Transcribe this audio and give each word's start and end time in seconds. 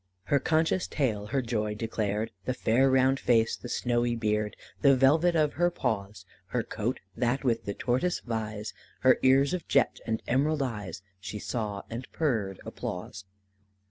"Her 0.23 0.39
conscious 0.39 0.87
tail 0.87 1.27
her 1.27 1.43
joy 1.43 1.75
declared 1.75 2.31
The 2.45 2.55
fair 2.55 2.89
round 2.89 3.19
face, 3.19 3.55
the 3.55 3.69
snowy 3.69 4.15
beard, 4.15 4.55
The 4.81 4.95
velvet 4.95 5.35
of 5.35 5.53
her 5.53 5.69
paws, 5.69 6.25
Her 6.47 6.63
coat, 6.63 6.99
that 7.15 7.43
with 7.43 7.65
the 7.65 7.75
tortoise 7.75 8.19
vies, 8.19 8.73
Her 9.01 9.19
ears 9.21 9.53
of 9.53 9.67
jet, 9.67 9.99
and 10.07 10.23
emerald 10.27 10.63
eyes 10.63 11.03
She 11.19 11.37
saw 11.37 11.83
and 11.87 12.11
purred 12.11 12.59
applause. 12.65 13.25